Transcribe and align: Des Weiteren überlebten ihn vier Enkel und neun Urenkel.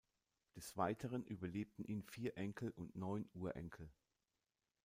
Des 0.55 0.77
Weiteren 0.77 1.23
überlebten 1.25 1.85
ihn 1.85 2.01
vier 2.01 2.35
Enkel 2.35 2.71
und 2.71 2.95
neun 2.95 3.29
Urenkel. 3.35 3.87